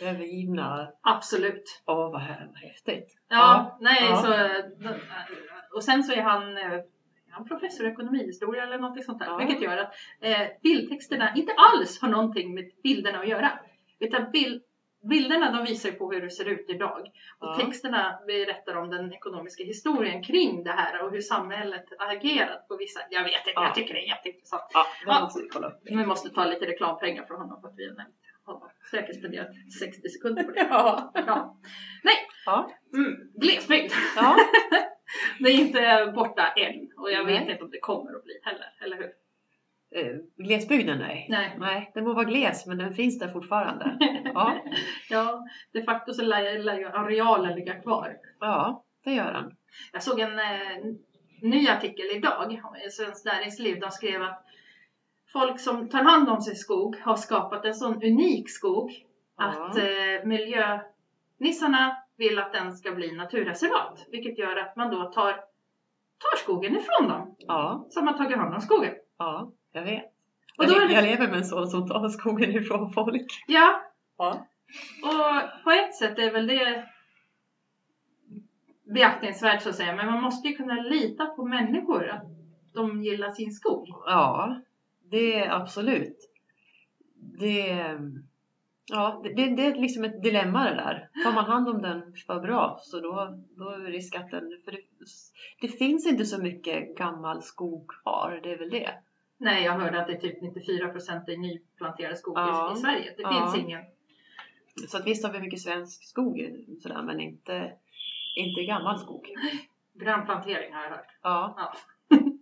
Övergivna. 0.02 0.92
Absolut. 1.02 1.82
Åh, 1.86 2.12
vad 2.12 2.22
häftigt. 2.22 3.18
Ja, 3.28 3.38
Ja, 3.38 3.78
nej 3.82 4.04
ja. 4.10 4.16
så... 4.16 4.34
Och 5.76 5.84
sen 5.84 6.04
så 6.04 6.14
är 6.14 6.22
han, 6.22 6.58
eh, 6.58 6.80
han 7.30 7.46
professor 7.46 7.86
i 7.86 7.90
ekonomihistoria 7.90 8.64
eller 8.64 8.78
något 8.78 9.06
sånt 9.06 9.20
där. 9.20 9.26
Ja. 9.26 9.38
Vilket 9.38 9.62
gör 9.62 9.78
att 9.78 9.94
eh, 10.22 10.48
bildtexterna 10.64 11.36
inte 11.36 11.54
alls 11.58 12.02
har 12.02 12.10
någonting 12.10 12.54
med 12.54 12.72
bilderna 12.84 13.20
att 13.20 13.28
göra. 13.28 13.52
Utan 14.00 14.32
bild, 14.32 14.62
bilderna 15.10 15.52
de 15.52 15.64
visar 15.66 15.92
på 15.92 16.12
hur 16.12 16.22
det 16.22 16.30
ser 16.30 16.46
ut 16.46 16.66
idag. 16.70 17.00
Och 17.40 17.48
Ja. 17.48 17.56
texterna 17.60 18.20
berättar 18.28 18.76
om 18.76 18.90
den 18.90 19.14
ekonomiska 19.14 19.64
historien 19.64 20.24
kring 20.24 20.64
det 20.64 20.72
här 20.72 21.02
och 21.04 21.12
hur 21.12 21.22
samhället 21.22 21.86
agerat 22.00 22.68
på 22.68 22.78
vissa... 22.78 23.00
Jag 23.10 23.24
vet 23.24 23.34
inte, 23.34 23.52
Ja. 23.56 23.64
jag 23.64 23.76
tycker 23.76 23.94
det 23.94 24.00
är 24.00 24.08
jätteintressant. 24.08 24.64
Ja, 24.74 24.86
Ja. 25.06 25.22
måste 25.22 25.42
vi 25.42 25.48
kolla. 25.50 25.74
Vi 25.84 26.06
måste 26.06 26.30
ta 26.30 26.46
lite 26.46 26.66
reklampengar 26.66 27.26
från 27.26 27.42
honom 27.42 27.62
för 27.62 27.68
att 27.68 27.74
vi 27.78 27.88
har 27.90 27.96
nämnt 27.96 28.16
honom. 28.46 28.70
Säkert 28.92 29.16
spenderat 29.20 29.48
60 29.80 30.10
sekunder 30.10 30.44
på 30.44 30.52
det. 30.52 30.68
Ja. 30.70 31.12
Ja. 31.28 31.58
Nej, 32.04 32.16
Ja. 32.46 32.72
mm, 32.94 33.16
glesbygd. 33.36 33.92
ja. 34.16 34.38
Det 35.40 35.50
är 35.50 35.60
inte 35.60 36.12
borta 36.16 36.48
än 36.48 36.90
och 36.98 37.12
jag 37.12 37.26
vet 37.26 37.42
Nej. 37.44 37.52
inte 37.52 37.64
om 37.64 37.70
det 37.72 37.80
kommer 37.80 38.16
att 38.16 38.24
bli 38.24 38.40
heller, 38.44 38.74
eller 38.82 38.98
hur? 38.98 39.12
Eh, 39.96 40.16
glesbygden, 40.38 40.98
nej. 41.00 41.28
Nej. 41.30 41.56
Nej, 41.60 41.92
den 41.94 42.04
må 42.04 42.14
vara 42.14 42.24
gles, 42.26 42.66
men 42.68 42.78
den 42.78 42.94
finns 42.94 43.20
där 43.20 43.28
fortfarande. 43.28 43.98
Ja, 44.34 44.56
Ja, 45.10 45.44
de 45.74 45.84
facto 45.84 46.14
så 46.14 46.24
lär, 46.24 46.60
lär 46.60 46.84
arealen 46.84 47.56
ligga 47.56 47.82
kvar. 47.82 48.16
ja 48.40 48.84
det 49.04 49.12
gör 49.14 49.34
den. 49.34 49.52
Jag 49.94 50.04
såg 50.04 50.20
en 50.20 50.40
eh, 50.40 50.84
ny 51.42 51.68
artikel 51.70 52.06
idag 52.16 52.62
i 52.88 52.90
Svenskt 52.90 53.26
Näringsliv. 53.26 53.80
De 53.80 53.92
skrev 53.92 54.22
att 54.24 54.46
folk 55.34 55.60
som 55.60 55.90
tar 55.90 56.04
hand 56.04 56.30
om 56.30 56.42
sin 56.42 56.56
skog 56.56 56.96
har 57.02 57.16
skapat 57.16 57.66
en 57.66 57.74
sån 57.76 57.96
unik 58.04 58.50
skog 58.50 58.92
Ja. 59.38 59.44
att 59.46 59.78
eh, 59.78 60.26
miljönissarna 61.40 61.98
vill 62.18 62.40
att 62.40 62.54
den 62.54 62.74
ska 62.74 62.92
bli 62.92 63.12
naturreservat. 63.12 64.06
Vilket 64.12 64.38
gör 64.38 64.58
att 64.58 64.76
man 64.76 64.92
då 64.92 65.04
tar, 65.04 65.32
tar 66.18 66.38
skogen 66.38 66.76
ifrån 66.78 67.08
dem 67.10 67.36
Ja, 67.40 67.86
som 67.90 68.08
har 68.08 68.14
tagit 68.14 68.38
hand 68.38 68.54
om 68.56 68.62
skogen. 68.62 68.94
ja, 69.18 69.52
jag 69.74 69.84
vet. 69.84 70.06
Och 70.58 70.64
Jag, 70.64 70.70
då 70.70 70.80
le- 70.80 70.88
det- 70.88 70.94
jag 70.94 71.04
lever 71.04 71.28
med 71.28 71.38
en 71.38 71.46
sån 71.46 71.68
som 71.68 71.88
tar 71.88 72.10
skogen 72.10 72.52
ifrån 72.52 72.94
folk. 72.94 73.44
Ja, 73.48 73.82
Ja. 74.18 74.48
Och 75.04 75.64
på 75.64 75.72
ett 75.72 75.96
sätt 75.96 76.20
är 76.20 76.32
väl 76.32 76.48
det 76.48 76.90
beaktansvärt 78.94 79.62
så 79.62 79.70
att 79.70 79.76
säga, 79.76 79.96
men 79.96 80.06
man 80.06 80.22
måste 80.24 80.48
ju 80.48 80.56
kunna 80.56 80.82
lita 80.82 81.26
på 81.26 81.46
människor 81.46 82.08
att 82.10 82.24
de 82.74 83.04
gillar 83.04 83.32
sin 83.32 83.52
skog. 83.52 83.88
Ja, 84.06 84.62
det 85.12 85.40
är 85.40 85.52
absolut. 85.52 86.18
Det, 87.40 87.98
ja, 88.86 89.22
det, 89.24 89.56
det, 89.56 89.66
är 89.66 89.76
liksom 89.82 90.04
ett 90.04 90.24
dilemma 90.24 90.64
det 90.64 90.76
där. 90.76 91.10
Tar 91.24 91.34
man 91.34 91.46
hand 91.46 91.70
om 91.70 91.82
den 91.82 92.14
för 92.28 92.40
bra 92.40 92.80
så 92.82 93.00
då, 93.00 93.44
då 93.58 93.70
är 93.70 93.80
risk 93.80 94.16
att 94.16 94.32
den... 94.32 94.62
För 94.66 94.72
det, 94.72 94.82
det 95.62 95.68
finns 95.68 96.08
inte 96.08 96.26
så 96.26 96.42
mycket 96.42 96.98
gammal 96.98 97.42
skog 97.42 97.88
kvar, 97.88 98.40
det 98.44 98.52
är 98.52 98.58
väl 98.58 98.70
det. 98.70 98.94
Nej, 99.44 99.64
jag 99.64 99.74
hörde 99.74 100.02
att 100.02 100.08
det 100.08 100.14
är 100.14 100.18
typ 100.18 100.42
94% 100.42 101.30
i 101.30 101.38
nyplanterad 101.38 102.18
skog 102.18 102.38
Ja. 102.38 102.74
i 102.76 102.80
Sverige. 102.80 103.14
Det 103.18 103.22
Ja. 103.24 103.30
finns 103.52 103.66
ingen 103.66 103.82
Så 104.88 104.98
att 104.98 105.08
visst 105.08 105.26
har 105.26 105.34
vi 105.34 105.40
mycket 105.40 105.62
svensk 105.62 106.04
skog 106.04 106.50
sådär, 106.82 107.02
men 107.02 107.20
inte, 107.20 107.72
inte 108.36 108.64
gammal 108.64 109.00
skog. 109.00 109.28
Grannplantering 109.94 110.74
har 110.74 110.84
jag 110.84 110.90
hört. 110.90 111.08
Ja, 111.24 111.54
Ja. 111.58 111.74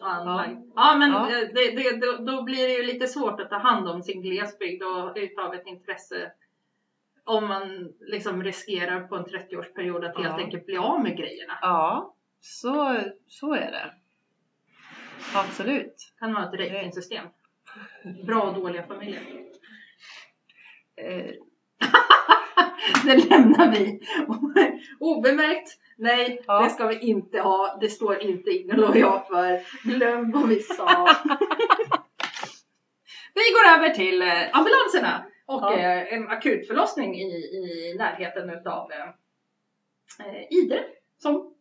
Ja, 0.00 0.46
ja 0.74 0.96
men 0.98 1.10
Ja. 1.10 1.30
eh, 1.30 1.48
Det, 1.54 1.70
det, 1.70 1.96
då, 2.06 2.24
då 2.32 2.42
blir 2.42 2.68
det 2.68 2.74
ju 2.74 2.82
lite 2.82 3.06
svårt 3.06 3.40
att 3.40 3.50
ta 3.50 3.58
hand 3.58 3.88
om 3.88 4.02
sin 4.02 4.22
glesbygd 4.22 4.82
och 4.82 5.12
utav 5.16 5.54
ett 5.54 5.66
intresse 5.66 6.32
om 7.24 7.48
man 7.48 7.92
liksom 8.00 8.42
riskerar 8.44 9.00
på 9.00 9.16
en 9.16 9.24
30-årsperiod 9.24 10.04
att 10.10 10.16
helt 10.18 10.38
enkelt 10.38 10.66
bli 10.66 10.76
av 10.76 11.02
med 11.02 11.16
grejerna. 11.16 11.58
ja 11.62 12.14
så, 12.40 13.00
så 13.26 13.54
är 13.54 13.70
det. 13.70 13.92
Absolut. 15.34 16.12
Kan 16.18 16.34
ha 16.34 16.44
ett 16.54 16.60
ratingsystem. 16.60 17.26
Bra 18.26 18.42
och 18.42 18.54
dåliga 18.54 18.82
familjer. 18.82 19.20
Eh, 20.96 21.30
Det 23.04 23.16
lämnar 23.30 23.70
vi 23.72 24.00
obemärkt. 25.00 25.68
Nej, 25.98 26.42
Ja. 26.46 26.62
det 26.62 26.70
ska 26.70 26.86
vi 26.86 26.98
inte 26.98 27.40
ha. 27.40 27.78
Det 27.80 27.88
står 27.88 28.22
inte 28.22 28.50
Ingela 28.50 28.88
och 28.88 28.96
jag 28.96 29.26
för. 29.26 29.60
Glöm 29.88 30.30
vad 30.32 30.48
vi 30.48 30.60
sa. 30.60 31.06
vi 33.34 33.42
går 33.52 33.76
över 33.76 33.90
till 33.90 34.22
eh, 34.22 34.42
ambulanserna 34.52 35.24
och 35.46 35.62
Ja. 35.62 35.76
eh, 35.78 36.12
en 36.14 36.28
akutförlossning 36.28 37.14
i, 37.20 37.26
i 37.34 37.94
närheten 37.98 38.50
utav 38.50 38.92
eh, 38.92 39.08
eh, 40.26 40.42
Idre 40.50 40.84
som 41.18 41.54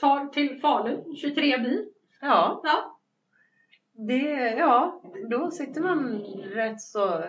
tar 0.00 0.26
till 0.26 0.60
Falun 0.60 1.16
23 1.16 1.58
bil. 1.58 1.86
ja, 2.20 2.60
Ja, 2.64 2.99
det, 4.08 4.54
ja, 4.58 5.02
då 5.30 5.50
sitter 5.50 5.80
man 5.80 6.18
rätt 6.54 6.80
så 6.80 7.24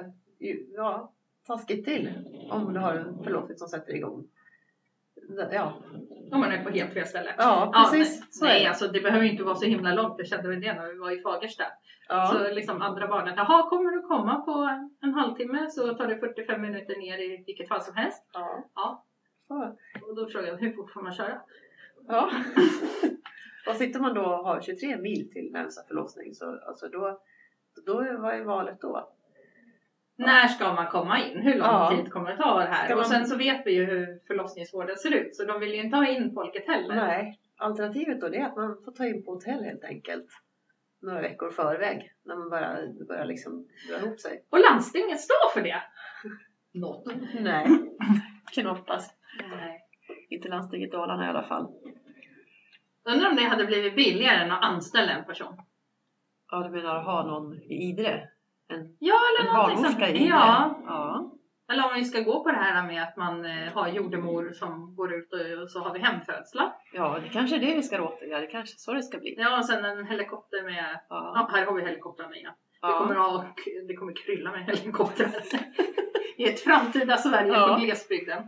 ja, 0.75 1.12
taskigt 1.48 1.86
till 1.86 2.10
om 2.50 2.74
du 2.74 2.80
har 2.80 2.96
en 2.96 3.24
förlossning 3.24 3.58
som 3.58 3.68
sätter 3.68 3.96
igång. 3.96 4.28
Ja, 5.51 5.74
om 6.32 6.40
man 6.40 6.51
är 6.51 6.63
på 6.63 6.70
helt 6.70 6.94
fel 6.94 7.06
ställe. 7.08 7.36
ja 7.38 7.72
Ja, 7.74 7.90
precis. 7.92 8.42
nej, 8.42 8.50
är 8.50 8.54
nej 8.54 8.63
det. 8.63 8.70
alltså 8.70 8.88
det 8.88 9.01
behöver 9.01 9.25
ju 9.25 9.32
inte 9.32 9.44
vara 9.44 9.56
så 9.56 9.66
himla 9.66 9.94
långt. 9.94 10.18
Det 10.18 10.25
kände 10.25 10.50
vi 10.50 10.56
det 10.56 10.74
när 10.74 10.88
vi 10.94 10.98
var 11.00 11.12
i 11.12 11.22
Fagersta. 11.22 11.63
Ja. 12.08 12.25
Så 12.28 12.54
liksom 12.54 12.82
andra 12.82 13.08
barnet, 13.08 13.34
jaha 13.38 13.70
kommer 13.70 13.92
du 13.92 14.01
komma 14.01 14.42
på 14.42 14.86
en 15.01 15.13
halvtimme 15.13 15.70
så 15.70 15.94
tar 15.94 16.08
det 16.08 16.18
45 16.20 16.62
minuter 16.62 16.98
ner 16.98 17.18
i 17.18 17.44
vilket 17.48 17.68
fall 17.68 17.82
som 17.82 17.96
helst. 17.96 18.30
Ja. 18.34 18.63
Ja. 18.75 19.06
Och 20.08 20.16
då 20.16 20.28
frågade 20.30 20.51
jag 20.51 20.58
hur 20.58 20.74
fort 20.74 20.92
får 20.92 21.01
man 21.01 21.13
köra? 21.13 21.42
Ja. 22.08 22.30
och 23.68 23.75
sitter 23.75 24.00
man 24.00 24.13
då 24.13 24.22
och 24.22 24.46
har 24.46 24.62
23 24.62 24.98
mil 24.98 25.32
till 25.32 25.50
närmsta 25.51 25.82
förlossning 25.88 26.34
så 26.34 26.60
alltså 26.68 26.88
då, 26.88 27.20
då 27.86 27.94
vad 27.96 28.34
är 28.36 28.44
valet 28.44 28.82
då? 28.82 29.10
När 30.18 30.48
ska 30.48 30.74
man 30.74 30.88
komma 30.88 31.20
in? 31.20 31.38
Hur 31.41 31.51
lång 31.53 31.68
Ja. 31.68 31.94
tid 31.96 32.12
kommer 32.12 32.30
det 32.32 32.38
ta 32.38 32.60
det 32.60 32.65
här? 32.70 32.86
Ska 32.86 32.94
Och 32.94 32.98
man- 33.00 33.06
sen 33.10 33.25
så 33.25 33.38
vet 33.38 33.65
vi 33.65 33.72
ju 33.74 33.86
hur 33.86 34.20
förlossningsvården 34.27 34.96
ser 34.98 35.12
ut 35.15 35.36
så 35.36 35.46
de 35.46 35.60
vill 35.60 35.74
ju 35.74 35.84
inte 35.84 35.98
ha 35.98 36.08
in 36.08 36.34
folket 36.34 36.68
heller. 36.68 36.96
Nej, 36.96 37.39
alternativet 37.58 38.22
då 38.22 38.30
det 38.30 38.38
är 38.38 38.46
att 38.46 38.56
man 38.56 38.77
får 38.86 38.91
ta 38.91 39.06
in 39.06 39.25
på 39.25 39.32
hotell 39.34 39.63
helt 39.63 39.84
enkelt. 39.84 40.27
Några 41.01 41.22
veckor 41.22 41.50
förväg 41.51 42.12
när 42.25 42.36
man 42.36 42.50
börjar, 42.50 43.06
börjar 43.08 43.25
liksom 43.25 43.68
dra 43.89 43.98
ihop 44.08 44.20
sig. 44.20 44.44
Och 44.50 44.60
landstinget 44.60 45.20
står 45.20 45.50
för 45.53 45.62
det. 45.62 45.82
Något. 46.74 47.03
Nej, 47.39 47.68
knappast. 48.53 49.15
Nej. 49.50 49.80
Inte 50.30 50.48
landstinget 50.50 50.91
Dalarna 50.91 51.25
i 51.25 51.30
alla 51.30 51.44
fall. 51.44 51.68
Undrar 53.10 53.29
om 53.29 53.36
det 53.36 53.43
hade 53.43 53.65
blivit 53.65 53.96
billigare 53.96 54.36
än 54.43 54.51
att 54.51 54.63
anställa 54.63 55.12
en 55.12 55.25
person. 55.25 55.55
Ja, 56.51 56.58
du 56.63 56.70
menar 56.70 56.96
att 56.96 57.05
ha 57.05 57.24
någon 57.24 57.53
i 57.53 57.89
Idre? 57.89 58.27
En, 58.67 58.96
Ja, 59.00 59.15
en 59.39 59.46
eller 59.46 59.53
någonting 59.53 59.75
barnmorska 59.81 60.10
i 60.10 60.15
Idre? 60.15 60.27
Ja, 60.27 60.79
ja. 60.86 61.31
Eller 61.72 61.86
om 61.88 61.93
vi 61.93 62.05
ska 62.05 62.22
gå 62.22 62.43
på 62.43 62.51
det 62.51 62.58
här 62.58 62.88
med 62.88 63.03
att 63.03 63.17
man 63.17 63.46
eh, 63.46 63.74
har 63.74 63.88
jordemor 63.88 64.51
som 64.53 64.96
går 64.96 65.13
ut 65.13 65.29
och, 65.34 65.72
så 65.72 65.79
har 65.79 65.93
vi 65.93 66.00
hemfödslar. 66.00 66.74
Ja, 66.93 67.20
det 67.24 67.29
kanske 67.29 67.55
är 67.55 67.60
det 67.60 67.75
vi 67.75 67.84
ska 67.84 68.01
åt. 68.01 68.20
Ja, 68.22 68.39
det 68.39 68.48
kanske 68.48 68.75
så 68.77 68.93
det 68.93 69.03
ska 69.03 69.17
bli. 69.17 69.36
Ja, 69.38 69.58
och 69.58 69.65
sen 69.65 69.86
en 69.86 70.05
helikopter 70.08 70.63
med... 70.63 71.00
Ja. 71.10 71.31
Ja, 71.36 71.50
här 71.58 71.65
har 71.65 71.74
vi 71.74 71.81
helikoptrarna 71.81 72.36
igen. 72.36 72.53
Det 72.81 72.93
kommer, 72.93 73.15
Ja. 73.15 73.22
ha, 73.22 73.46
det 73.88 73.93
kommer 73.96 74.13
krylla 74.25 74.51
med 74.51 74.65
helikoptrar. 74.65 75.29
I 76.38 76.43
ett 76.43 76.60
framtida 76.60 77.17
Sverige 77.17 77.53
Ja. 77.53 77.67
på 77.77 77.86
glesbygden. 77.86 78.43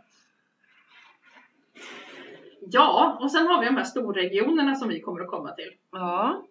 Ja, 2.72 3.18
och 3.22 3.32
sen 3.32 3.48
har 3.48 3.60
vi 3.60 3.66
de 3.66 3.76
här 3.78 3.84
storregionerna 3.84 4.76
som 4.76 4.90
vi 4.90 5.02
kommer 5.02 5.22
att 5.22 5.30
komma 5.30 5.52
till. 5.56 5.72
ja, 5.92 6.44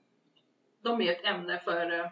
De 0.82 1.00
är 1.02 1.12
ett 1.12 1.24
ämne 1.24 1.60
för, 1.64 2.00
eh, 2.00 2.06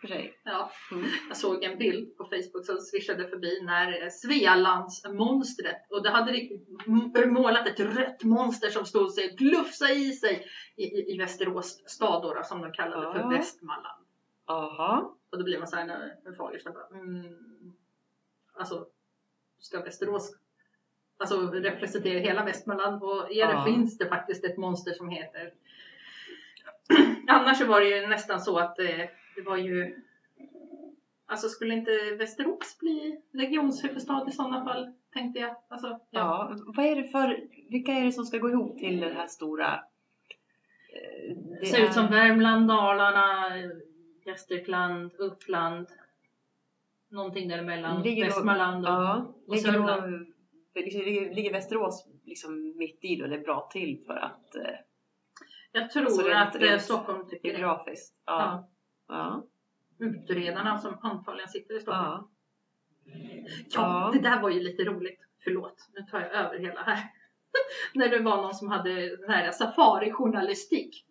för 0.00 0.08
sig. 0.08 0.34
ja, 0.44 0.70
Mm. 0.92 1.06
jag 1.28 1.36
såg 1.36 1.64
en 1.64 1.78
bild 1.78 2.16
på 2.16 2.24
Facebook 2.24 2.66
som 2.66 2.78
svischade 2.78 3.28
förbi 3.28 3.60
när 3.62 4.02
eh, 4.02 4.08
Svealandsmonstret 4.10 5.90
och 5.90 6.02
det 6.02 6.10
hade 6.10 6.48
målat 7.26 7.66
ett 7.66 7.80
rött 7.80 8.24
monster 8.24 8.70
som 8.70 8.84
stod 8.86 9.12
sig 9.12 9.34
glufsa 9.38 9.90
i 9.90 10.12
sig 10.12 10.46
i, 10.76 10.82
i, 10.84 11.14
i 11.14 11.18
Västerås 11.18 11.82
stad 11.86 12.22
då, 12.22 12.42
som 12.44 12.62
de 12.62 12.72
kallade 12.72 13.12
för 13.12 13.18
Ja. 13.20 13.28
Västmanland. 13.28 14.04
Aha. 14.46 15.14
Och 15.30 15.38
då 15.38 15.44
blir 15.44 15.58
man 15.58 15.68
såhär 15.68 15.86
när 15.86 16.32
Fagersta 16.36 16.70
bara 16.72 16.86
mm, 17.00 17.72
Alltså 18.54 18.86
ska 19.58 19.80
Västerås 19.82 20.32
Alltså 21.20 21.36
representera 21.50 22.18
hela 22.20 22.44
Västmanland 22.44 23.02
och 23.02 23.30
är 23.30 23.46
det 23.46 23.52
Ja. 23.52 23.64
finns 23.64 23.98
det 23.98 24.06
faktiskt 24.08 24.44
ett 24.44 24.56
monster 24.56 24.92
som 24.92 25.08
heter 25.08 25.52
Annars 27.28 27.58
så 27.58 27.66
var 27.66 27.80
det 27.80 27.86
ju 28.00 28.06
nästan 28.06 28.40
så 28.40 28.58
att 28.58 28.78
eh, 28.78 28.86
det 29.36 29.42
var 29.46 29.56
ju 29.56 29.96
Alltså 31.26 31.48
skulle 31.48 31.74
inte 31.74 31.90
Västerås 32.18 32.78
bli 32.80 33.20
regionshuvudstad 33.32 34.26
i 34.28 34.32
sådana 34.32 34.64
fall 34.64 34.92
tänkte 35.12 35.40
jag. 35.40 35.56
Alltså, 35.68 35.86
ja. 35.88 35.98
Ja. 36.10 36.56
Vad 36.66 36.86
är 36.86 36.96
det 36.96 37.08
för, 37.08 37.40
vilka 37.70 37.92
är 37.92 38.04
det 38.04 38.12
som 38.12 38.24
ska 38.24 38.38
gå 38.38 38.50
ihop 38.50 38.78
till 38.78 39.00
det 39.00 39.12
här 39.14 39.26
stora? 39.26 39.74
eh, 40.94 41.36
Det 41.60 41.66
Ser 41.66 41.84
ut 41.84 41.92
som 41.92 42.06
Värmland, 42.06 42.68
Dalarna, 42.68 43.52
Gästrikland, 44.26 45.10
Uppland. 45.18 45.86
Någonting 47.10 47.48
däremellan. 47.48 48.02
Ligger 48.02 48.24
Västmanland 48.24 48.84
och 48.84 48.90
Ja, 48.92 49.34
och 49.48 49.58
Sörmland. 49.58 50.26
Ligger, 50.74 51.04
ligger, 51.04 51.34
ligger 51.34 51.52
Västerås 51.52 52.08
liksom 52.24 52.74
mitt 52.78 52.98
i 53.04 53.16
då? 53.16 53.26
Det 53.26 53.34
är 53.36 53.40
bra 53.40 53.68
till 53.72 54.02
för 54.06 54.14
att 54.14 54.54
eh, 54.56 54.62
Jag 55.72 55.90
tror 55.90 56.04
Alltså, 56.04 56.30
att 56.30 56.54
eh, 56.54 56.60
rent 56.60 56.82
Stockholm 56.82 57.28
tycker 57.28 57.52
det. 57.52 57.58
geografiskt. 57.58 58.14
Ja. 58.26 58.68
Ja. 59.08 59.46
Utredarna 59.98 60.78
som 60.78 60.98
antagligen 61.02 61.48
sitter 61.48 61.76
i 61.76 61.80
Stockholm. 61.80 62.04
ja. 62.06 62.30
Ja, 63.04 63.10
Ja. 63.74 64.10
det 64.14 64.20
där 64.28 64.42
var 64.42 64.50
ju 64.50 64.60
lite 64.60 64.84
roligt. 64.84 65.20
Förlåt, 65.44 65.88
nu 65.94 66.02
tar 66.02 66.20
jag 66.20 66.32
över 66.32 66.58
hela 66.58 66.82
här. 66.82 66.98
När 67.94 68.08
det 68.08 68.18
var 68.18 68.36
någon 68.36 68.54
som 68.54 68.68
hade 68.68 69.18
här 69.28 69.50
safari-journalistik. 69.52 71.04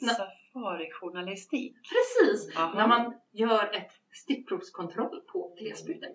Safarijournalistik. 0.00 1.74
Precis! 1.88 2.56
Aha. 2.56 2.74
När 2.74 2.88
man 2.88 3.14
gör 3.32 3.74
ett 3.74 3.90
stickprovskontroll 4.12 5.20
på 5.32 5.54
glesbygden. 5.58 6.10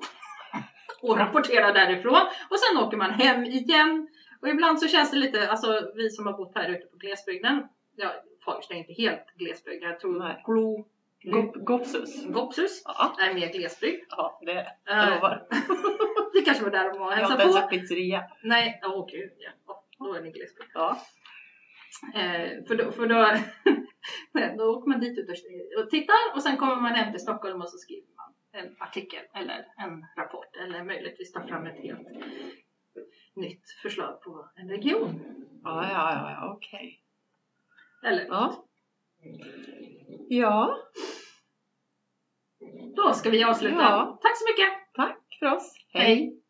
Och 1.04 1.18
rapporterar 1.18 1.74
därifrån. 1.74 2.22
Och 2.50 2.60
sen 2.60 2.84
åker 2.84 2.98
man 2.98 3.12
hem 3.12 3.44
igen. 3.44 4.08
Och 4.42 4.48
ibland 4.50 4.80
så 4.80 4.88
känns 4.88 5.12
det 5.12 5.18
lite, 5.18 5.50
alltså 5.50 5.92
vi 5.96 6.10
som 6.10 6.26
har 6.28 6.34
bott 6.34 6.52
här 6.56 6.70
ute 6.70 6.86
på 6.88 6.98
glesbygden. 6.98 7.68
Ja, 7.96 8.10
Fagersta 8.46 8.74
är 8.74 8.78
inte 8.78 8.94
helt 8.94 9.26
glesbygd. 9.36 9.84
Jag 9.84 10.00
tror 10.00 10.20
Nej. 10.20 10.42
Glo, 10.46 10.86
Gop- 11.24 11.64
Gopsus. 11.64 12.26
Gopsus 12.26 12.82
Ja. 12.86 13.16
är 13.20 13.34
mer 13.34 13.48
glesbygd. 13.54 14.04
ja, 14.10 14.40
det 14.46 14.52
är 14.52 14.56
det. 14.56 14.62
Eh, 14.92 14.98
Jag 14.98 15.10
lovar. 15.10 15.48
det 16.34 16.42
kanske 16.42 16.64
var 16.64 16.72
där 16.72 16.90
de 16.92 17.00
var 17.00 17.06
och 17.06 17.12
Jag 17.12 17.18
har 17.18 17.30
hälsade 17.30 17.44
inte 17.44 17.44
ens 17.44 17.56
på. 17.70 17.76
en 17.76 17.80
pizzeria. 17.82 18.24
Nej, 18.44 18.80
åh 18.84 19.08
gud 19.12 19.32
ja. 19.38 19.50
Ja, 19.68 19.84
Då 20.00 20.14
är 20.14 20.22
ni 20.22 20.32
glesbygd. 20.32 20.70
Ja. 20.74 20.98
Eh, 22.16 22.66
för 22.68 22.76
då, 22.76 22.92
för 22.92 23.08
då, 23.08 23.16
då 24.58 24.64
åker 24.78 24.90
man 24.90 25.00
dit 25.00 25.18
och, 25.20 25.84
och 25.84 25.90
tittar 25.90 26.16
och 26.36 26.44
sen 26.44 26.58
kommer 26.58 26.76
man 26.76 26.94
hem 26.96 27.12
till 27.12 27.22
Stockholm 27.22 27.62
och 27.62 27.70
så 27.70 27.78
skriver 27.78 28.08
man 28.16 28.34
en 28.54 28.76
artikel 28.80 29.24
eller 29.36 29.66
en 29.78 30.06
rapport 30.18 30.56
eller 30.56 30.84
möjligtvis 30.84 31.34
tar 31.34 31.48
fram 31.48 31.66
ett 31.66 31.84
helt 31.84 32.08
nytt 33.36 33.70
förslag 33.82 34.22
på 34.22 34.50
en 34.56 34.70
region. 34.70 35.22
Ja, 35.64 35.90
ja, 35.92 36.32
ja, 36.32 36.54
okej. 36.54 37.00
Eller 38.06 38.26
Ja. 38.26 38.66
Ja, 40.30 40.78
då 42.96 43.14
ska 43.14 43.30
vi 43.30 43.44
avsluta. 43.44 43.76
Ja. 43.76 44.20
Tack 44.22 44.38
så 44.38 44.46
mycket! 44.52 44.84
tack 44.94 45.38
för 45.40 45.46
oss. 45.46 45.76
Hej. 45.94 46.43